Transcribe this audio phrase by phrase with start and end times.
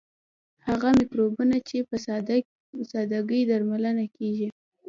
[0.67, 1.95] هغه مکروبونه چې په
[2.91, 4.47] ساده ګۍ درملنه کیږي.